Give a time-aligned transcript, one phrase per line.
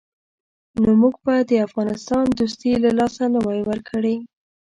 [0.81, 4.15] نو موږ به د افغانستان دوستي له لاسه نه وای ورکړې.